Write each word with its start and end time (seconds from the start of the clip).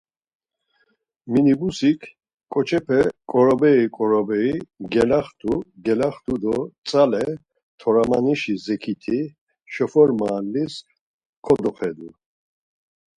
Minibusik, 1.31 2.01
ǩoçepe 2.53 2.99
koroberi 3.31 3.85
ǩoroberi 3.97 4.53
gelaxtu 4.93 5.53
gelaxtu 5.85 6.33
do 6.43 6.55
tzale, 6.85 7.25
Toramanişi 7.79 8.55
Zekiti, 8.65 9.19
şofor 9.73 10.09
maalis 10.19 10.73
kodoxedu. 11.45 12.09